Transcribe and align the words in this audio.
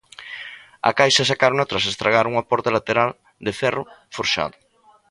A 0.89 0.91
caixa 0.99 1.27
sacárona 1.31 1.67
tras 1.69 1.85
estragar 1.91 2.25
unha 2.31 2.47
porta 2.49 2.73
lateral 2.77 3.09
de 3.45 3.53
ferro 3.61 3.83
forxado. 4.15 4.57